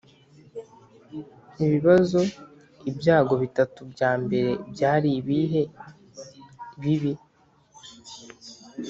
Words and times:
Ibibazo 1.63 2.21
Ibyago 2.89 3.33
bitatu 3.43 3.79
bya 3.93 4.11
mbere 4.23 4.49
byari 4.71 5.09
ibihe 5.19 5.61
bibi 6.81 7.13